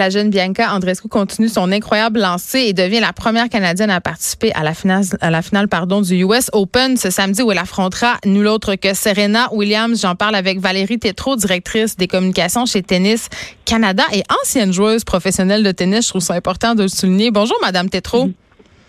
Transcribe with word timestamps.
La 0.00 0.08
jeune 0.08 0.30
Bianca 0.30 0.74
Andrescu 0.74 1.08
continue 1.08 1.50
son 1.50 1.70
incroyable 1.70 2.20
lancée 2.20 2.60
et 2.60 2.72
devient 2.72 3.00
la 3.00 3.12
première 3.12 3.50
Canadienne 3.50 3.90
à 3.90 4.00
participer 4.00 4.50
à 4.54 4.62
la 4.62 4.72
finale, 4.72 5.04
à 5.20 5.28
la 5.28 5.42
finale 5.42 5.68
pardon, 5.68 6.00
du 6.00 6.24
US 6.24 6.48
Open 6.54 6.96
ce 6.96 7.10
samedi 7.10 7.42
où 7.42 7.52
elle 7.52 7.58
affrontera 7.58 8.16
nul 8.24 8.46
autre 8.46 8.76
que 8.76 8.94
Serena 8.94 9.52
Williams. 9.52 10.00
J'en 10.00 10.14
parle 10.14 10.36
avec 10.36 10.58
Valérie 10.58 10.98
Tétrault, 10.98 11.36
directrice 11.36 11.98
des 11.98 12.08
communications 12.08 12.64
chez 12.64 12.82
Tennis 12.82 13.28
Canada 13.66 14.04
et 14.10 14.22
ancienne 14.42 14.72
joueuse 14.72 15.04
professionnelle 15.04 15.62
de 15.62 15.70
tennis. 15.70 16.06
Je 16.06 16.08
trouve 16.08 16.22
ça 16.22 16.32
important 16.32 16.74
de 16.74 16.84
le 16.84 16.88
souligner. 16.88 17.30
Bonjour, 17.30 17.58
Madame 17.60 17.90
Tétrault. 17.90 18.30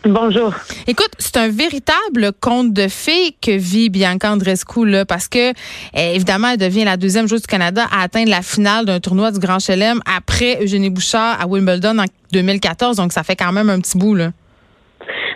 Bonjour. 0.03 0.51
Écoute, 0.87 1.11
c'est 1.19 1.37
un 1.37 1.47
véritable 1.47 2.31
conte 2.39 2.73
de 2.73 2.87
fées 2.87 3.35
que 3.39 3.51
vit 3.51 3.89
Bianca 3.89 4.31
Andrescu 4.31 4.83
là, 4.87 5.05
parce 5.05 5.27
que 5.27 5.51
eh, 5.93 6.15
évidemment, 6.15 6.49
elle 6.49 6.57
devient 6.57 6.85
la 6.85 6.97
deuxième 6.97 7.27
joueuse 7.27 7.41
du 7.41 7.47
Canada 7.47 7.85
à 7.91 8.01
atteindre 8.01 8.29
la 8.29 8.41
finale 8.41 8.85
d'un 8.85 8.99
tournoi 8.99 9.31
du 9.31 9.37
Grand 9.37 9.59
Chelem 9.59 10.01
après 10.05 10.57
Eugénie 10.63 10.89
Bouchard 10.89 11.39
à 11.39 11.45
Wimbledon 11.45 11.99
en 11.99 12.05
2014. 12.31 12.97
Donc, 12.97 13.13
ça 13.13 13.21
fait 13.21 13.35
quand 13.35 13.51
même 13.51 13.69
un 13.69 13.79
petit 13.79 13.97
bout 13.97 14.15
là. 14.15 14.31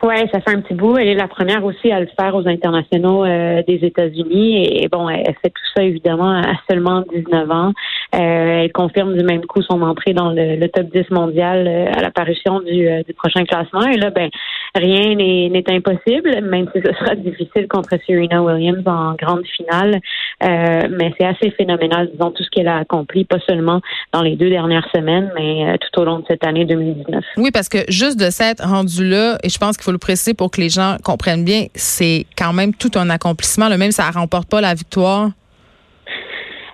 Oui, 0.05 0.14
ça 0.32 0.40
fait 0.40 0.52
un 0.55 0.62
petit 0.62 0.76
bout. 0.76 0.98
Elle 0.98 1.08
est 1.08 1.16
la 1.16 1.27
première 1.27 1.66
aussi 1.66 1.91
à 1.91 2.00
le 2.00 2.08
faire 2.20 2.36
aux 2.36 2.48
internationaux 2.48 3.26
euh, 3.26 3.64
des 3.68 3.80
États-Unis. 3.82 4.84
Et 4.84 4.88
bon, 4.88 5.09
elle 5.09 5.34
fait 5.41 5.50
tout 5.50 5.64
ça 5.76 5.81
évidemment 5.81 6.30
à 6.30 6.54
seulement 6.70 7.04
19 7.12 7.50
ans. 7.50 7.73
Euh, 8.14 8.64
elle 8.64 8.72
confirme 8.72 9.18
du 9.18 9.23
même 9.23 9.44
coup 9.45 9.64
son 9.64 9.81
entrée 9.81 10.14
dans 10.14 10.30
le, 10.31 10.68
top 10.68 10.91
10 10.94 11.09
mondial 11.09 11.68
euh, 11.68 11.91
à 11.91 12.04
l'apparition 12.04 12.59
du, 12.59 12.88
du, 13.04 13.14
prochain 13.16 13.45
classement. 13.45 13.81
Et 13.88 13.98
là, 13.98 14.12
ben, 14.12 14.30
rien 14.76 15.16
n'est 15.16 15.64
impossible, 15.70 16.40
même 16.44 16.67
si 16.76 16.81
ce 16.86 16.94
sera 16.94 17.16
difficile 17.16 17.67
contre 17.67 17.98
Serena 18.06 18.44
Williams 18.44 18.84
en 18.86 19.16
grande 19.16 19.45
finale. 19.48 20.00
mais 20.42 21.14
c'est 21.17 21.26
assez 21.26 21.50
phénoménal, 21.58 22.12
disons, 22.12 22.30
tout 22.30 22.44
ce 22.44 22.50
qu'elle 22.52 22.67
a 22.67 22.78
accompli, 22.78 23.26
pas 23.26 23.40
seulement 23.48 23.81
dans 24.14 24.22
les 24.22 24.36
deux 24.36 24.50
dernières 24.50 24.88
semaines, 24.94 25.31
mais 25.36 25.78
tout 25.80 26.02
au 26.02 26.06
long 26.06 26.20
de 26.20 26.26
cette 26.28 26.45
année 26.45 26.66
2019. 26.66 27.23
Oui, 27.38 27.50
parce 27.52 27.70
que 27.70 27.80
juste 27.90 28.20
de 28.20 28.30
s'être 28.30 28.64
rendu 28.64 29.08
là, 29.09 29.38
et 29.42 29.50
je 29.50 29.58
pense 29.58 29.78
qu'il 29.78 29.84
faut 29.84 29.94
préciser 29.97 30.33
pour 30.33 30.51
que 30.51 30.61
les 30.61 30.69
gens 30.69 30.97
comprennent 31.03 31.45
bien, 31.45 31.65
c'est 31.75 32.25
quand 32.38 32.53
même 32.53 32.73
tout 32.73 32.91
un 32.95 33.09
accomplissement, 33.09 33.69
le 33.69 33.77
même 33.77 33.91
ça 33.91 34.09
remporte 34.11 34.49
pas 34.49 34.61
la 34.61 34.73
victoire. 34.73 35.31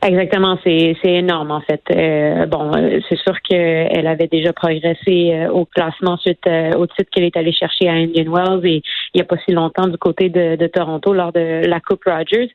Exactement, 0.04 0.58
c'est 0.64 0.96
énorme 1.04 1.52
en 1.52 1.62
fait. 1.62 1.82
Euh, 1.92 2.48
bon, 2.48 2.72
euh, 2.76 3.00
c'est 3.08 3.20
sûr 3.20 3.40
qu'elle 3.42 4.08
avait 4.08 4.28
déjà 4.28 4.52
progressé 4.52 5.32
euh, 5.32 5.52
au 5.52 5.66
classement 5.66 6.18
suite 6.18 6.40
au 6.76 6.88
titre 6.88 7.10
qu'elle 7.12 7.26
est 7.26 7.38
allée 7.38 7.54
chercher 7.54 7.88
à 7.88 7.94
Indian 7.94 8.32
Wells 8.32 8.66
et 8.66 8.82
il 9.14 9.18
n'y 9.18 9.22
a 9.22 9.26
pas 9.26 9.38
si 9.46 9.52
longtemps 9.52 9.88
du 9.88 9.98
côté 10.00 10.30
de, 10.30 10.68
Toronto 10.68 11.14
lors 11.14 11.32
de 11.32 11.68
la 11.68 11.80
Coupe 11.80 12.04
Rogers. 12.06 12.50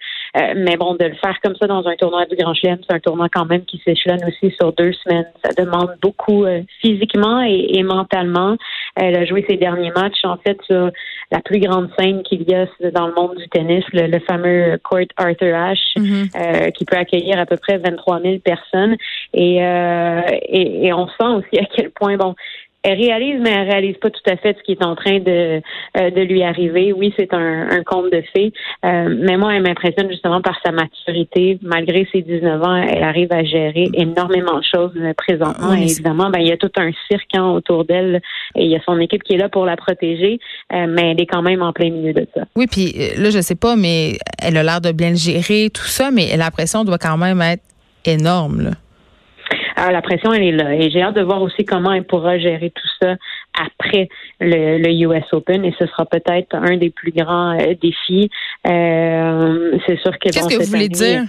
mais 0.56 0.77
bon, 0.77 0.94
de 0.94 1.05
le 1.05 1.14
faire 1.14 1.39
comme 1.41 1.55
ça 1.55 1.69
dans 1.69 1.87
un 1.87 1.94
tournoi 1.94 2.27
du 2.27 2.34
Grand 2.34 2.55
Chelem, 2.55 2.78
c'est 2.89 2.97
un 2.97 2.98
tournoi 2.98 3.28
quand 3.33 3.44
même 3.44 3.64
qui 3.64 3.81
s'échelonne 3.84 4.25
aussi 4.27 4.53
sur 4.59 4.72
deux 4.72 4.92
semaines. 4.92 5.27
Ça 5.44 5.50
demande 5.62 5.91
beaucoup 6.03 6.44
physiquement 6.81 7.42
et, 7.42 7.83
mentalement. 7.84 8.56
Elle 8.97 9.17
a 9.17 9.25
joué 9.25 9.45
ses 9.49 9.57
derniers 9.57 9.91
matchs 9.91 10.25
en 10.25 10.37
fait 10.39 10.59
sur 10.63 10.91
la 11.31 11.41
plus 11.41 11.61
grande 11.61 11.91
scène 11.99 12.23
qu'il 12.23 12.43
y 12.43 12.55
a 12.55 12.67
dans 12.93 13.09
le 13.09 13.15
monde 13.15 13.37
du 13.37 13.49
tennis, 13.49 13.85
le, 13.93 14.19
fameux 14.21 14.79
Court 14.83 15.01
Arthur 15.17 15.55
Ashe, 15.55 15.95
mm-hmm. 15.97 16.73
qui 16.73 16.85
peut 16.85 16.97
accueillir 16.97 17.39
à 17.39 17.47
peu 17.47 17.57
près 17.57 17.79
23 17.79 18.23
000 18.23 18.39
personnes. 18.39 18.97
Euh, 19.37 20.23
et, 20.43 20.87
et, 20.87 20.93
on 20.93 21.07
sent 21.09 21.29
aussi 21.37 21.59
à 21.59 21.67
quel 21.75 21.91
point, 21.91 22.17
bon, 22.17 22.35
elle 22.87 23.01
réalise, 23.01 23.41
mais 23.41 23.51
elle 23.51 23.69
réalise 23.69 23.97
pas 23.97 24.11
tout 24.11 24.31
à 24.31 24.37
fait 24.37 24.56
ce 24.56 24.62
qui 24.62 24.73
est 24.73 24.84
en 24.84 24.95
train 24.95 25.19
de, 25.19 25.61
euh, 25.98 26.11
de 26.11 26.20
lui 26.20 26.45
arriver. 26.45 26.93
Oui, 26.93 27.12
c'est 27.19 27.34
un, 27.34 27.69
un 27.69 27.83
conte 27.83 28.12
de 28.12 28.23
fées, 28.33 28.53
euh, 28.84 29.12
mais 29.20 29.37
moi, 29.37 29.55
elle 29.55 29.62
m'impressionne 29.62 30.09
justement 30.09 30.41
par 30.41 30.56
sa 30.65 30.70
maturité. 30.70 31.59
Malgré 31.62 32.06
ses 32.12 32.23
19 32.23 32.62
ans, 32.62 32.77
elle 32.77 33.03
arrive 33.03 33.33
à 33.33 33.43
gérer 33.43 33.89
énormément 33.95 34.59
de 34.59 34.65
choses 34.65 34.93
présentement. 35.17 35.75
et 35.75 35.83
évidemment, 35.83 36.31
ben, 36.31 36.39
il 36.39 36.47
y 36.47 36.53
a 36.53 36.56
tout 36.56 36.70
un 36.77 36.93
cirque 37.11 37.34
hein, 37.34 37.51
autour 37.51 37.84
d'elle 37.84 38.20
et 38.55 38.65
il 38.65 38.70
y 38.70 38.77
a 38.77 38.81
son 38.84 39.00
équipe 39.00 39.25
qui 39.25 39.34
est 39.34 39.39
là 39.39 39.48
pour 39.48 39.67
la 39.67 39.77
protéger, 39.77 40.39
mais 40.71 41.11
elle 41.11 41.21
est 41.21 41.27
quand 41.27 41.43
même 41.43 41.62
en 41.62 41.73
plein 41.73 41.91
milieu 41.91 42.12
de 42.12 42.27
ça. 42.34 42.43
Oui, 42.55 42.67
puis 42.71 42.95
là, 43.19 43.31
je 43.31 43.41
sais 43.41 43.56
pas, 43.56 43.75
mais 43.75 44.19
elle 44.41 44.56
a 44.56 44.62
l'air 44.62 44.81
de 44.81 44.93
bien 44.93 45.11
le 45.11 45.16
gérer, 45.16 45.71
tout 45.75 45.82
ça, 45.87 46.11
mais 46.12 46.37
la 46.37 46.50
pression 46.53 46.84
doit 46.84 46.99
quand 46.99 47.16
même 47.16 47.43
être 47.43 47.62
énorme. 48.05 48.61
Là. 48.62 48.71
Alors, 49.76 49.92
la 49.92 50.03
pression, 50.03 50.32
elle 50.32 50.42
est 50.42 50.53
là. 50.53 50.75
Et 50.75 50.91
j'ai 50.91 51.03
hâte 51.03 51.16
de 51.16 51.22
voir 51.22 51.42
aussi 51.42 51.64
comment 51.64 51.92
elle 51.92 52.04
pourra 52.04 52.38
gérer 52.38 52.70
tout 52.70 52.88
ça 53.00 53.14
après 53.54 54.09
le, 54.41 54.88
US 55.04 55.25
Open. 55.32 55.64
Et 55.64 55.75
ce 55.78 55.87
sera 55.87 56.06
peut-être 56.06 56.54
un 56.54 56.76
des 56.78 56.91
plus 56.91 57.12
grands 57.12 57.59
euh, 57.59 57.75
défis. 57.81 58.31
Euh, 58.66 59.78
c'est 59.87 59.98
sûr 60.00 60.12
que... 60.12 60.31
Qu'est-ce 60.31 60.48
que 60.48 60.62
vous 60.62 60.70
voulez 60.70 60.88
dire? 60.88 61.25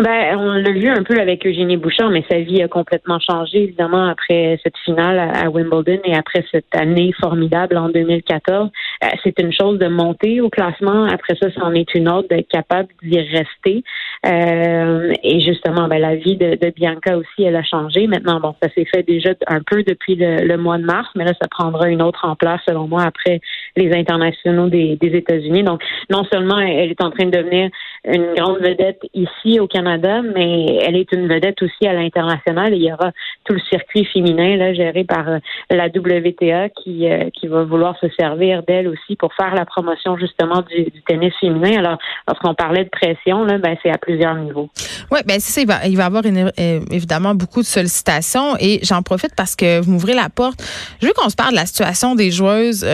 Ben, 0.00 0.36
on 0.38 0.52
l'a 0.52 0.72
vu 0.72 0.88
un 0.88 1.02
peu 1.02 1.20
avec 1.20 1.46
Eugénie 1.46 1.76
Bouchard, 1.76 2.10
mais 2.10 2.24
sa 2.28 2.38
vie 2.40 2.62
a 2.62 2.68
complètement 2.68 3.18
changé, 3.20 3.64
évidemment, 3.64 4.08
après 4.08 4.58
cette 4.62 4.76
finale 4.78 5.18
à, 5.18 5.48
Wimbledon 5.50 6.00
et 6.04 6.14
après 6.14 6.44
cette 6.50 6.74
année 6.74 7.12
formidable 7.20 7.76
en 7.76 7.88
2014. 7.88 8.70
Euh, 9.02 9.08
c'est 9.24 9.38
une 9.38 9.52
chose 9.52 9.78
de 9.78 9.88
monter 9.88 10.40
au 10.40 10.50
classement. 10.50 11.04
Après 11.04 11.34
ça, 11.40 11.48
c'en 11.58 11.72
est 11.72 11.94
une 11.94 12.08
autre 12.08 12.28
d'être 12.28 12.48
capable 12.48 12.88
d'y 13.02 13.20
rester. 13.20 13.82
Euh, 14.26 15.12
et 15.22 15.40
justement, 15.40 15.88
ben, 15.88 15.98
la 15.98 16.16
vie 16.16 16.36
de, 16.36 16.58
Bianca 16.76 17.16
aussi, 17.16 17.42
elle 17.42 17.56
a 17.56 17.62
changé. 17.62 18.06
Maintenant, 18.06 18.40
bon, 18.40 18.54
ça 18.62 18.68
s'est 18.74 18.84
fait 18.84 19.02
déjà 19.02 19.30
un 19.46 19.60
peu 19.62 19.82
depuis 19.82 20.16
le, 20.16 20.56
mois 20.56 20.78
de 20.78 20.84
mars, 20.84 21.08
mais 21.16 21.24
là, 21.24 21.32
ça 21.40 21.48
prendra 21.48 21.88
une 21.88 22.02
autre 22.02 22.24
ampleur, 22.24 22.58
selon 22.68 22.86
moi, 22.86 23.02
après 23.02 23.40
les 23.76 23.92
internationaux 23.96 24.68
des, 24.68 24.96
des 24.96 25.16
États-Unis. 25.16 25.62
Donc, 25.62 25.82
non 26.10 26.24
seulement 26.30 26.58
elle 26.58 26.90
est 26.90 27.02
en 27.02 27.10
train 27.10 27.26
de 27.26 27.30
devenir 27.30 27.70
une 28.04 28.34
grande 28.34 28.58
vedette 28.58 29.00
ici 29.14 29.60
au 29.60 29.66
Canada, 29.66 30.22
mais 30.22 30.78
elle 30.86 30.96
est 30.96 31.12
une 31.12 31.28
vedette 31.28 31.62
aussi 31.62 31.86
à 31.86 31.92
l'international. 31.92 32.74
Il 32.74 32.82
y 32.82 32.92
aura 32.92 33.12
tout 33.44 33.54
le 33.54 33.60
circuit 33.60 34.04
féminin 34.04 34.56
là, 34.56 34.72
géré 34.74 35.04
par 35.04 35.28
euh, 35.28 35.38
la 35.70 35.86
WTA 35.86 36.68
qui, 36.70 37.10
euh, 37.10 37.30
qui 37.30 37.46
va 37.46 37.64
vouloir 37.64 37.98
se 37.98 38.08
servir 38.18 38.62
d'elle 38.62 38.88
aussi 38.90 39.16
pour 39.16 39.32
faire 39.34 39.54
la 39.54 39.64
promotion 39.64 40.16
justement 40.16 40.62
du, 40.62 40.90
tennis 41.06 41.32
féminin. 41.40 41.78
Alors, 41.78 41.98
lorsqu'on 42.28 42.54
parlait 42.54 42.84
de 42.84 42.90
pression, 42.90 43.44
là, 43.44 43.58
ben, 43.58 43.76
c'est 43.82 43.90
à 43.90 43.98
plusieurs 43.98 44.34
niveaux. 44.34 44.68
Oui, 45.10 45.20
ben 45.26 45.38
c'est. 45.40 45.62
Il 45.62 45.66
va, 45.66 45.86
y 45.86 46.00
avoir 46.00 46.22
euh, 46.24 46.80
évidemment 46.90 47.34
beaucoup 47.34 47.60
de 47.60 47.66
sollicitations 47.66 48.56
et 48.58 48.80
j'en 48.82 49.02
profite 49.02 49.34
parce 49.36 49.56
que 49.56 49.80
vous 49.80 49.92
m'ouvrez 49.92 50.14
la 50.14 50.28
porte. 50.28 50.62
Je 51.00 51.06
veux 51.06 51.12
qu'on 51.12 51.28
se 51.28 51.36
parle 51.36 51.50
de 51.50 51.56
la 51.56 51.66
situation 51.66 52.14
des 52.14 52.30
joueuses 52.30 52.84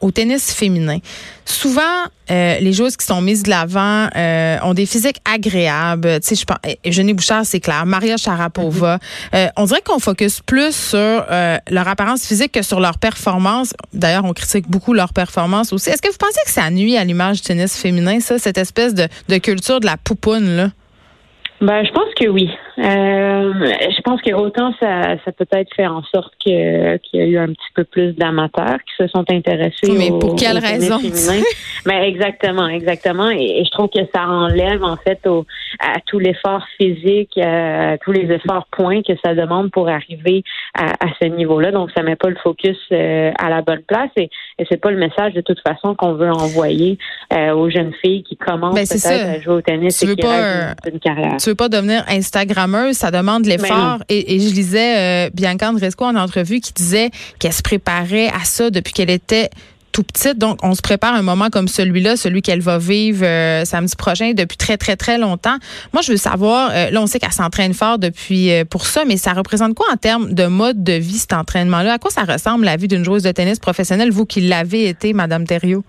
au 0.00 0.10
tennis 0.10 0.52
féminin. 0.52 0.98
Souvent, 1.44 1.82
euh, 2.30 2.58
les 2.58 2.72
joueuses 2.72 2.96
qui 2.96 3.06
sont 3.06 3.22
mises 3.22 3.42
de 3.42 3.50
l'avant 3.50 4.08
euh, 4.14 4.58
ont 4.62 4.74
des 4.74 4.84
physiques 4.84 5.16
agréables. 5.24 6.20
Tu 6.20 6.28
sais, 6.28 6.34
je 6.34 6.44
pense, 6.44 6.58
Eugénie 6.86 7.14
Bouchard, 7.14 7.46
c'est 7.46 7.60
clair. 7.60 7.86
Maria 7.86 8.16
Sharapova. 8.16 8.96
Mm-hmm. 8.96 9.36
euh, 9.36 9.48
on 9.56 9.64
dirait 9.64 9.80
qu'on 9.82 9.98
focus 9.98 10.40
plus 10.40 10.74
sur 10.74 10.98
euh, 10.98 11.56
leur 11.70 11.88
apparence 11.88 12.26
physique 12.26 12.52
que 12.52 12.62
sur 12.62 12.80
leur 12.80 12.98
performance. 12.98 13.72
D'ailleurs, 13.94 14.24
on 14.24 14.34
critique 14.34 14.68
beaucoup 14.68 14.92
leur 14.92 15.12
performance 15.12 15.72
aussi. 15.72 15.88
Est-ce 15.88 16.02
que 16.02 16.10
vous 16.10 16.18
pensez 16.18 16.40
que 16.44 16.50
ça 16.50 16.68
nuit 16.70 16.96
à 16.96 17.04
l'image 17.04 17.36
du 17.36 17.42
tennis 17.42 17.76
féminin, 17.76 18.20
ça, 18.20 18.38
cette 18.38 18.58
espèce 18.58 18.94
de, 18.94 19.08
de 19.28 19.38
culture 19.38 19.80
de 19.80 19.86
la 19.86 19.96
poupoune, 19.96 20.56
là? 20.56 20.70
Ben, 21.60 21.84
je 21.84 21.90
pense 21.90 22.14
que 22.14 22.28
oui. 22.28 22.48
Euh, 22.78 23.52
je 23.52 24.00
pense 24.02 24.22
que 24.22 24.32
autant 24.32 24.72
ça, 24.78 25.16
ça 25.24 25.32
peut-être 25.32 25.74
fait 25.74 25.88
en 25.88 26.04
sorte 26.04 26.32
que 26.44 26.96
qu'il 26.98 27.20
y 27.20 27.22
a 27.22 27.26
eu 27.26 27.38
un 27.38 27.48
petit 27.48 27.72
peu 27.74 27.82
plus 27.82 28.12
d'amateurs 28.12 28.78
qui 28.86 28.94
se 28.96 29.08
sont 29.08 29.24
intéressés. 29.28 29.90
Mais 29.90 30.10
pour 30.10 30.36
quelle 30.36 30.58
raison? 30.58 30.98
Mais 31.84 32.08
exactement, 32.08 32.68
exactement. 32.68 33.30
Et, 33.30 33.64
je 33.64 33.70
trouve 33.70 33.88
que 33.88 34.04
ça 34.14 34.28
enlève 34.28 34.84
en 34.84 34.96
fait 34.96 35.26
au, 35.26 35.46
à 35.80 35.98
tout 36.06 36.20
l'effort 36.20 36.64
physique, 36.76 37.36
à 37.38 37.98
tous 37.98 38.12
les 38.12 38.30
efforts 38.32 38.66
points 38.70 39.02
que 39.02 39.14
ça 39.24 39.34
demande 39.34 39.72
pour 39.72 39.88
arriver 39.88 40.44
à, 40.74 40.92
à 40.92 41.08
ce 41.20 41.26
niveau-là. 41.26 41.72
Donc 41.72 41.90
ça 41.96 42.04
met 42.04 42.16
pas 42.16 42.30
le 42.30 42.36
focus 42.36 42.78
euh, 42.92 43.32
à 43.36 43.50
la 43.50 43.62
bonne 43.62 43.82
place 43.82 44.10
et, 44.16 44.30
et 44.58 44.66
c'est 44.70 44.80
pas 44.80 44.92
le 44.92 44.98
message 44.98 45.34
de 45.34 45.40
toute 45.40 45.60
façon 45.66 45.96
qu'on 45.96 46.12
veut 46.12 46.30
envoyer 46.30 46.98
euh, 47.32 47.52
aux 47.52 47.70
jeunes 47.70 47.92
filles 48.00 48.22
qui 48.22 48.36
commencent 48.36 48.74
ben, 48.74 48.86
peut-être 48.86 49.06
à 49.06 49.40
jouer 49.40 49.54
au 49.54 49.60
tennis 49.60 50.02
et 50.02 50.06
qui 50.06 50.16
pas, 50.16 50.74
une 50.90 50.98
carrière. 50.98 51.36
Tu 51.38 51.50
veux 51.50 51.54
pas 51.54 51.68
devenir 51.68 52.04
Instagrammeuse, 52.08 52.96
ça 52.96 53.10
demande 53.10 53.42
ben 53.42 53.50
l'effort. 53.50 53.98
Et, 54.08 54.34
et, 54.34 54.40
je 54.40 54.54
lisais 54.54 55.26
euh, 55.26 55.30
Bianca 55.34 55.68
Andresco 55.68 56.04
en 56.04 56.16
entrevue 56.16 56.60
qui 56.60 56.72
disait 56.72 57.10
qu'elle 57.38 57.52
se 57.52 57.62
préparait 57.62 58.28
à 58.28 58.44
ça 58.44 58.70
depuis 58.70 58.92
qu'elle 58.92 59.10
était 59.10 59.50
tout 59.98 60.04
petite. 60.04 60.38
Donc, 60.38 60.60
on 60.62 60.74
se 60.74 60.82
prépare 60.82 61.14
un 61.14 61.22
moment 61.22 61.50
comme 61.50 61.66
celui-là, 61.66 62.16
celui 62.16 62.40
qu'elle 62.40 62.60
va 62.60 62.78
vivre 62.78 63.24
euh, 63.24 63.64
samedi 63.64 63.96
prochain 63.96 64.32
depuis 64.32 64.56
très, 64.56 64.76
très, 64.76 64.96
très 64.96 65.18
longtemps. 65.18 65.56
Moi, 65.92 66.02
je 66.02 66.12
veux 66.12 66.18
savoir, 66.18 66.70
euh, 66.72 66.90
là, 66.90 67.02
on 67.02 67.06
sait 67.06 67.18
qu'elle 67.18 67.32
s'entraîne 67.32 67.74
fort 67.74 67.98
depuis 67.98 68.52
euh, 68.52 68.64
pour 68.64 68.86
ça, 68.86 69.04
mais 69.04 69.16
ça 69.16 69.32
représente 69.32 69.74
quoi 69.74 69.86
en 69.92 69.96
termes 69.96 70.32
de 70.32 70.46
mode 70.46 70.84
de 70.84 70.92
vie, 70.92 71.18
cet 71.18 71.32
entraînement-là? 71.32 71.94
À 71.94 71.98
quoi 71.98 72.10
ça 72.10 72.22
ressemble 72.22 72.64
la 72.64 72.76
vie 72.76 72.88
d'une 72.88 73.04
joueuse 73.04 73.24
de 73.24 73.32
tennis 73.32 73.58
professionnelle, 73.58 74.10
vous 74.10 74.24
qui 74.24 74.40
l'avez 74.40 74.88
été, 74.88 75.12
Madame 75.12 75.46
Thériault? 75.46 75.84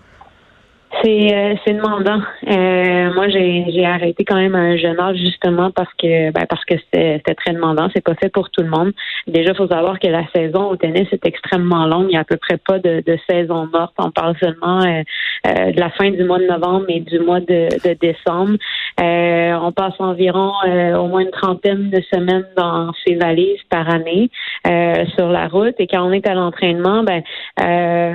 C'est 1.04 1.34
euh, 1.34 1.56
c'est 1.64 1.74
demandant. 1.74 2.20
Euh, 2.48 3.14
moi, 3.14 3.30
j'ai 3.30 3.66
j'ai 3.72 3.86
arrêté 3.86 4.26
quand 4.26 4.36
même 4.36 4.56
un 4.56 4.76
jeune 4.76 5.00
âge 5.00 5.18
justement 5.18 5.70
parce 5.70 5.94
que 5.94 6.32
ben, 6.32 6.46
parce 6.50 6.66
que 6.66 6.76
c'était 6.78 7.36
très 7.36 7.54
demandant. 7.54 7.90
C'est 7.94 8.04
pas 8.04 8.16
fait 8.16 8.30
pour 8.30 8.50
tout 8.50 8.64
le 8.64 8.70
monde. 8.70 8.92
Déjà, 9.28 9.54
faut 9.54 9.68
savoir 9.68 10.00
que 10.00 10.08
la 10.08 10.28
saison 10.36 10.70
au 10.70 10.76
tennis 10.78 11.08
est 11.12 11.26
extrêmement 11.26 11.86
longue. 11.86 12.06
Il 12.06 12.14
n'y 12.14 12.18
a 12.18 12.22
à 12.22 12.24
peu 12.24 12.38
près 12.38 12.58
pas 12.58 12.80
de, 12.80 13.04
de 13.06 13.20
saison 13.30 13.68
morte. 13.72 13.94
On 14.00 14.10
parle 14.10 14.36
seulement 14.40 14.82
euh, 14.82 15.04
euh, 15.48 15.72
de 15.72 15.80
la 15.80 15.92
fin 15.92 16.10
du 16.10 16.24
mois 16.24 16.40
de 16.40 16.48
novembre 16.48 16.86
et 16.90 17.02
du 17.02 17.20
mois 17.20 17.40
de, 17.40 17.70
de 17.88 17.94
décembre. 17.94 18.58
on 18.98 19.72
passe 19.72 19.94
environ 20.00 20.54
au 20.98 21.08
moins 21.08 21.22
une 21.22 21.32
trentaine 21.32 21.92
de 21.92 22.02
semaines 22.12 22.48
dans 22.58 22.92
ces 23.06 23.16
valises 23.16 23.62
par 23.70 23.88
année. 23.90 24.32
Sur 24.66 25.30
la 25.30 25.48
route. 25.48 25.76
Et 25.80 25.88
quand 25.88 26.04
on 26.08 26.12
est 26.12 26.28
à 26.28 26.34
l'entraînement, 26.34 27.04
ben 27.04 27.24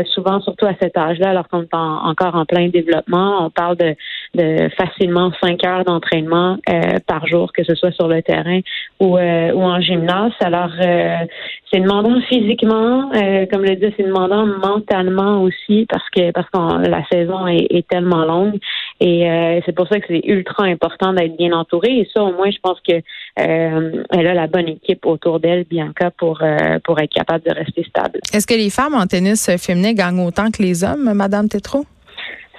souvent, 0.07 0.41
surtout 0.41 0.67
à 0.67 0.75
cet 0.81 0.97
âge-là, 0.97 1.31
alors 1.31 1.49
qu'on 1.49 1.63
est 1.63 1.75
encore 1.75 2.35
en 2.35 2.45
plein 2.45 2.69
développement, 2.69 3.45
on 3.45 3.51
parle 3.51 3.77
de, 3.77 3.95
de 4.35 4.69
facilement 4.77 5.33
cinq 5.43 5.65
heures 5.65 5.85
d'entraînement 5.85 6.59
par 7.07 7.27
jour, 7.27 7.53
que 7.53 7.65
ce 7.65 7.75
soit 7.75 7.93
sur 7.93 8.09
le 8.09 8.23
terrain 8.23 8.61
ou, 9.01 9.17
ou 9.17 9.63
en 9.63 9.81
gymnase. 9.81 10.33
Alors, 10.41 10.71
c'est 10.79 11.81
demandant 11.81 12.21
physiquement, 12.29 13.11
comme 13.51 13.65
le 13.65 13.77
dit, 13.77 13.93
c'est 13.97 14.07
demandant 14.07 14.47
mentalement 14.47 15.43
aussi 15.43 15.87
parce 15.89 16.09
que 16.11 16.31
parce 16.33 16.49
que 16.51 16.89
la 16.89 17.05
saison 17.11 17.47
est, 17.47 17.67
est 17.71 17.87
tellement 17.89 18.25
longue. 18.25 18.59
Et 19.01 19.29
euh, 19.29 19.61
c'est 19.67 19.75
pour 19.75 19.89
ça 19.89 19.99
que 19.99 20.07
c'est 20.09 20.23
ultra 20.25 20.65
important 20.65 21.13
d'être 21.13 21.37
bien 21.37 21.53
entouré. 21.53 21.99
Et 21.99 22.09
ça, 22.15 22.23
au 22.23 22.33
moins, 22.33 22.51
je 22.51 22.59
pense 22.63 22.79
que 22.81 22.95
euh, 22.95 24.03
elle 24.11 24.27
a 24.27 24.35
la 24.35 24.47
bonne 24.47 24.69
équipe 24.69 25.05
autour 25.07 25.41
d'elle, 25.41 25.65
Bianca, 25.65 26.11
pour 26.17 26.41
euh, 26.43 26.79
pour 26.85 27.01
être 27.01 27.13
capable 27.13 27.45
de 27.45 27.53
rester 27.53 27.85
stable. 27.85 28.21
Est-ce 28.33 28.47
que 28.47 28.55
les 28.55 28.71
femmes 28.71 28.95
en 28.95 29.07
tennis 29.07 29.51
féminin 29.59 29.93
gagnent 29.93 30.21
autant 30.21 30.51
que 30.51 30.63
les 30.63 30.85
hommes, 30.85 31.13
Madame 31.15 31.49
Tétrault? 31.49 31.87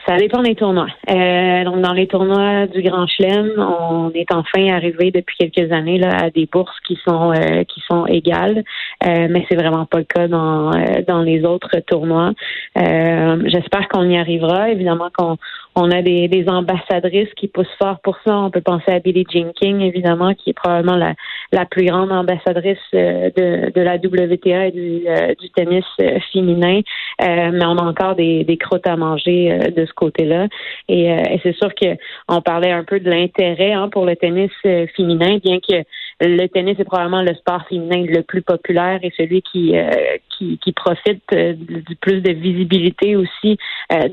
Ça 0.07 0.17
dépend 0.17 0.43
des 0.43 0.53
tournois. 0.53 0.87
Euh, 1.09 1.63
donc 1.63 1.81
dans 1.81 1.93
les 1.93 2.05
tournois 2.05 2.67
du 2.67 2.83
Grand 2.83 3.07
Chelem, 3.07 3.53
on 3.57 4.11
est 4.13 4.31
enfin 4.31 4.67
arrivé 4.71 5.09
depuis 5.09 5.35
quelques 5.35 5.71
années 5.71 5.97
là 5.97 6.25
à 6.25 6.29
des 6.29 6.45
bourses 6.45 6.79
qui 6.85 6.95
sont 7.07 7.31
euh, 7.31 7.63
qui 7.63 7.81
sont 7.87 8.05
égales, 8.05 8.63
euh, 9.03 9.27
mais 9.31 9.47
c'est 9.49 9.55
vraiment 9.55 9.87
pas 9.87 9.97
le 9.97 10.03
cas 10.03 10.27
dans 10.27 10.71
euh, 10.75 11.01
dans 11.07 11.23
les 11.23 11.43
autres 11.43 11.79
tournois. 11.87 12.33
J'espère 12.75 13.87
qu'on 13.87 14.07
y 14.07 14.17
arrivera. 14.17 14.69
Évidemment 14.69 15.09
qu'on 15.17 15.37
on 15.75 15.91
a 15.91 16.01
des, 16.01 16.27
des 16.27 16.47
ambassadrices 16.47 17.33
qui 17.35 17.47
poussent 17.47 17.67
fort 17.77 17.99
pour 18.03 18.17
ça. 18.25 18.37
On 18.37 18.49
peut 18.49 18.61
penser 18.61 18.91
à 18.91 18.99
Billie 18.99 19.25
Jean 19.29 19.51
King, 19.53 19.81
évidemment, 19.81 20.33
qui 20.33 20.51
est 20.51 20.53
probablement 20.53 20.95
la, 20.95 21.13
la 21.51 21.65
plus 21.65 21.85
grande 21.85 22.11
ambassadrice 22.11 22.77
de, 22.93 23.71
de 23.71 23.81
la 23.81 23.95
WTA 23.95 24.67
et 24.67 24.71
du, 24.71 25.05
du 25.39 25.49
tennis 25.51 25.85
féminin. 26.31 26.81
mais 27.19 27.65
on 27.65 27.77
a 27.77 27.83
encore 27.83 28.15
des, 28.15 28.43
des 28.43 28.57
croûtes 28.57 28.87
à 28.87 28.95
manger 28.95 29.57
de 29.75 29.85
ce 29.85 29.93
côté-là. 29.93 30.47
Et, 30.87 31.11
euh, 31.11 31.23
et 31.29 31.39
c'est 31.43 31.55
sûr 31.55 31.73
que 31.73 31.97
on 32.27 32.41
parlait 32.41 32.71
un 32.71 32.83
peu 32.83 32.99
de 32.99 33.09
l'intérêt 33.09 33.73
hein, 33.73 33.89
pour 33.89 34.05
le 34.05 34.15
tennis 34.15 34.51
euh, 34.65 34.85
féminin, 34.95 35.37
bien 35.43 35.59
que 35.59 35.83
le 36.21 36.47
tennis 36.47 36.79
est 36.79 36.85
probablement 36.85 37.21
le 37.21 37.33
sport 37.35 37.65
féminin 37.67 38.05
le 38.07 38.21
plus 38.23 38.41
populaire 38.41 38.99
et 39.03 39.11
celui 39.17 39.41
qui 39.41 39.77
euh, 39.77 39.89
qui, 40.37 40.59
qui, 40.63 40.71
profite 40.73 41.23
du 41.31 41.95
plus 41.95 42.21
de 42.21 42.31
visibilité 42.31 43.15
aussi 43.15 43.57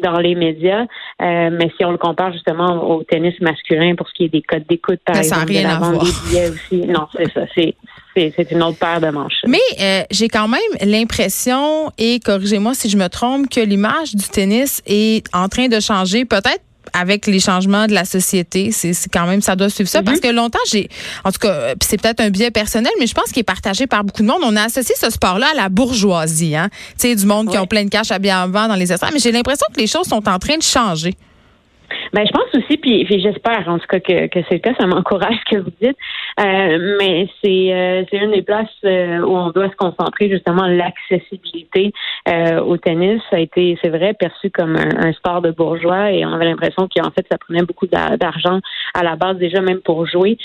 dans 0.03 0.19
les 0.19 0.37
médias. 0.37 0.85
mais 1.21 1.71
si 1.77 1.85
on 1.85 1.91
le 1.91 1.99
compare 1.99 2.33
justement 2.33 2.89
au 2.89 3.03
tennis 3.03 3.35
masculin 3.41 3.97
pour 3.97 4.09
ce 4.09 4.15
qui 4.15 4.25
est 4.25 4.29
des 4.29 4.43
codes 4.43 4.65
d'écoute, 4.69 5.01
par 5.05 5.17
exemple, 5.17 5.49
rien 5.49 5.63
de 5.63 5.69
la 5.69 5.79
vente 5.79 6.05
des 6.05 6.31
billets 6.31 6.49
aussi, 6.51 6.87
non, 6.87 7.07
c'est 7.17 7.33
ça, 7.33 7.41
c'est 7.55 7.75
c'est 8.15 8.53
une 8.53 8.63
autre 8.63 8.79
paire 8.79 9.01
de 9.01 9.09
manches. 9.09 9.43
Mais 9.49 10.07
j'ai 10.11 10.29
quand 10.29 10.47
même 10.47 10.61
l'impression, 10.83 11.91
et 11.99 12.21
corrigez-moi 12.21 12.75
si 12.75 12.89
je 12.89 12.97
me 12.97 13.09
trompe, 13.09 13.49
que 13.49 13.61
l'image 13.61 14.15
du 14.15 14.29
tennis 14.29 14.83
est 14.87 15.27
en 15.35 15.49
train 15.49 15.69
de 15.69 15.81
changer, 15.81 16.25
peut-être 16.25 16.63
avec 16.93 17.27
les 17.27 17.41
changements 17.41 17.87
de 17.87 17.93
la 17.93 18.05
société, 18.05 18.71
c'est 18.73 18.95
quand 19.13 19.27
même 19.27 19.41
ça 19.43 19.57
doit 19.57 19.71
suivre 19.71 19.89
ça 19.89 20.03
parce 20.03 20.19
mhm. 20.19 20.23
que 20.23 20.29
longtemps 20.29 20.59
j'ai 20.71 20.89
en 21.25 21.33
tout 21.33 21.39
cas 21.39 21.75
c'est 21.83 22.01
peut-être 22.01 22.21
un 22.21 22.31
biais 22.31 22.51
personnel 22.51 22.93
mais 22.99 23.07
je 23.07 23.15
pense 23.15 23.27
qu'il 23.27 23.41
est 23.41 23.45
partagé 23.45 23.87
par 23.87 24.05
beaucoup 24.05 24.23
de 24.23 24.29
monde. 24.29 24.41
On 24.43 24.57
a 24.57 24.65
associé 24.65 24.95
ce 24.99 25.11
sport-là 25.11 25.49
à 25.53 25.55
la 25.55 25.69
bourgeoisie 25.69 26.57
hein. 26.57 26.69
Tu 26.99 27.09
sais 27.09 27.15
du 27.15 27.27
monde 27.27 27.51
qui 27.51 27.59
ont 27.59 27.67
plein 27.67 27.85
de 27.85 27.91
cash 27.91 28.11
à 28.11 28.19
bien 28.19 28.47
vendre 28.47 28.69
dans 28.69 28.77
les 28.77 28.93
estrades 28.93 29.13
mais 29.13 29.21
j'ai 29.21 29.33
l'impression 29.33 29.67
que 29.75 29.81
les 29.81 29.87
choses 29.87 30.07
sont 30.07 30.29
en 30.29 30.39
train 30.39 30.57
de 30.57 30.63
changer. 30.63 31.15
Ben, 32.13 32.27
je 32.27 32.33
pense 32.33 32.55
aussi, 32.55 32.77
puis, 32.77 33.07
j'espère 33.09 33.67
en 33.69 33.79
tout 33.79 33.87
cas 33.87 34.01
que, 34.01 34.27
que 34.27 34.41
c'est 34.49 34.57
le 34.57 34.59
cas, 34.59 34.75
ça 34.79 34.87
m'encourage 34.87 35.35
ce 35.47 35.57
que 35.57 35.63
vous 35.63 35.73
dites. 35.81 35.97
Euh, 36.41 36.97
mais 36.99 37.29
c'est 37.43 37.73
euh, 37.73 38.05
c'est 38.11 38.19
une 38.19 38.33
des 38.33 38.43
places 38.43 38.69
euh, 38.85 39.21
où 39.21 39.37
on 39.37 39.51
doit 39.51 39.69
se 39.69 39.77
concentrer 39.77 40.31
justement 40.31 40.67
l'accessibilité 40.67 41.93
au 42.65 42.77
tennis. 42.77 43.21
Ça 43.31 43.37
a 43.37 43.41
été, 43.41 43.79
c'est 43.83 43.89
vrai, 43.89 44.15
perçu 44.15 44.51
comme 44.51 44.77
un, 44.77 45.13
sport 45.13 45.43
de 45.43 45.51
bourgeois 45.51 46.13
et 46.13 46.25
on 46.25 46.33
avait 46.33 46.45
l'impression 46.45 46.89
qu'en 46.89 47.11
fait 47.11 47.27
ça 47.31 47.37
prenait 47.39 47.63
beaucoup 47.63 47.87
d'argent 47.87 48.61
à 48.95 49.03
la 49.03 49.17
base 49.17 49.37
déjà 49.39 49.61
même 49.61 49.81
pour 49.81 50.07
jouer 50.07 50.39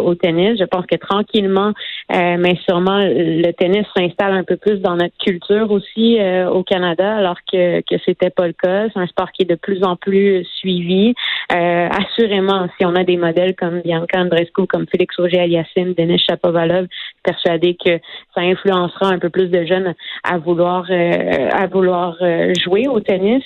au 0.00 0.14
tennis. 0.14 0.58
Je 0.58 0.64
pense 0.64 0.86
que 0.86 0.96
tranquillement, 0.96 1.72
mais 2.10 2.56
sûrement 2.68 2.98
le 2.98 3.50
tennis 3.52 3.86
s'installe 3.96 4.32
un 4.32 4.44
peu 4.44 4.56
plus 4.56 4.76
dans 4.80 4.96
notre 4.96 5.16
culture 5.18 5.70
aussi 5.70 6.18
au 6.50 6.62
Canada, 6.62 7.16
alors 7.16 7.38
que 7.50 7.80
que 7.80 8.00
c'était 8.04 8.30
pas 8.30 8.46
le 8.46 8.52
cas. 8.52 8.88
C'est 8.92 9.00
un 9.00 9.06
sport 9.06 9.30
qui 9.32 9.42
est 9.42 9.50
de 9.50 9.54
plus 9.54 9.82
en 9.84 9.96
plus 9.96 10.44
suivi. 10.58 11.14
assurément, 11.50 12.68
si 12.78 12.86
on 12.86 12.94
a 12.94 13.04
des 13.04 13.16
modèles 13.16 13.54
comme 13.54 13.80
Bianca 13.80 14.20
Andreescu, 14.20 14.66
comme 14.66 14.86
Félix 14.86 15.18
Auger 15.18 15.40
Aliassime, 15.40 15.94
Denis 15.94 16.18
Chapovalov, 16.18 16.86
persuadé 17.22 17.76
que 17.84 17.98
ça 18.34 18.40
influencera 18.40 19.08
un 19.08 19.18
peu 19.18 19.30
plus 19.30 19.48
de 19.48 19.64
jeunes 19.64 19.94
à 20.24 20.38
vouloir 20.38 20.84
euh, 20.90 21.48
à 21.52 21.66
vouloir 21.66 22.16
euh, 22.20 22.52
jouer 22.62 22.88
au 22.88 23.00
tennis 23.00 23.44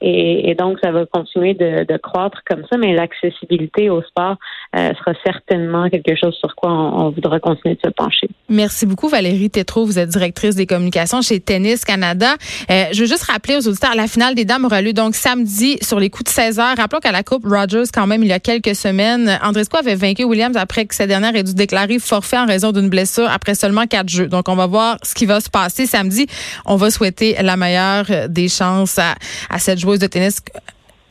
et, 0.00 0.54
donc 0.58 0.78
ça 0.82 0.90
va 0.90 1.06
continuer 1.06 1.54
de, 1.54 1.96
croître 1.98 2.42
comme 2.48 2.62
ça, 2.70 2.76
mais 2.76 2.94
l'accessibilité 2.94 3.90
au 3.90 4.02
sport 4.02 4.36
euh, 4.76 4.92
sera 4.94 5.12
certainement 5.24 5.88
quelque 5.88 6.14
chose 6.14 6.34
sur 6.34 6.54
quoi 6.54 6.70
on, 6.70 7.10
voudra 7.10 7.40
continuer 7.40 7.74
de 7.74 7.80
se 7.84 7.90
pencher. 7.90 8.28
Merci 8.48 8.86
beaucoup 8.86 9.08
Valérie 9.08 9.50
Tétrault, 9.50 9.86
vous 9.86 9.98
êtes 9.98 10.10
directrice 10.10 10.54
des 10.54 10.66
communications 10.66 11.22
chez 11.22 11.40
Tennis 11.40 11.84
Canada. 11.84 12.34
je 12.68 13.00
veux 13.00 13.06
juste 13.06 13.24
rappeler 13.24 13.56
aux 13.56 13.68
auditeurs, 13.68 13.94
la 13.94 14.06
finale 14.06 14.34
des 14.34 14.44
dames 14.44 14.64
aura 14.64 14.82
lieu 14.82 14.92
donc 14.92 15.14
samedi 15.14 15.78
sur 15.82 15.98
les 15.98 16.10
coups 16.10 16.24
de 16.24 16.28
16 16.30 16.58
heures. 16.58 16.76
Rappelons 16.76 17.00
qu'à 17.00 17.12
la 17.12 17.22
Coupe 17.22 17.44
Rogers, 17.44 17.84
quand 17.92 18.06
même, 18.06 18.22
il 18.22 18.28
y 18.28 18.32
a 18.32 18.40
quelques 18.40 18.74
semaines, 18.74 19.38
Andrescu 19.42 19.76
avait 19.76 19.94
vaincu 19.94 20.24
Williams 20.24 20.56
après 20.56 20.86
que 20.86 20.94
cette 20.94 21.08
dernière 21.08 21.34
ait 21.34 21.42
dû 21.42 21.54
déclarer 21.54 21.98
forfait 21.98 22.38
en 22.38 22.46
raison 22.46 22.72
d'une 22.72 22.88
blessure 22.88 23.28
après 23.30 23.54
seulement 23.54 23.86
quatre 23.86 24.08
jeux. 24.08 24.28
Donc, 24.28 24.48
on 24.48 24.56
va 24.56 24.66
voir 24.66 24.98
ce 25.02 25.14
qui 25.14 25.26
va 25.26 25.40
se 25.40 25.50
passer 25.50 25.86
samedi. 25.86 26.26
On 26.64 26.76
va 26.76 26.90
souhaiter 26.90 27.36
la 27.40 27.56
meilleure 27.56 28.28
des 28.28 28.48
chances 28.48 28.98
à, 28.98 29.58
cette 29.58 29.78
de 29.94 30.06
tennis. 30.06 30.36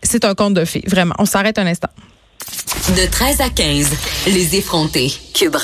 C'est 0.04 0.26
un 0.26 0.36
conte 0.36 0.54
de 0.54 0.66
fées, 0.66 0.84
vraiment. 0.88 1.16
On 1.18 1.26
s'arrête 1.26 1.58
un 1.58 1.66
instant. 1.66 1.90
De 2.90 3.10
13 3.10 3.42
à 3.42 3.50
15, 3.50 3.90
les 4.28 4.56
effrontés. 4.56 5.12
Cube 5.34 5.54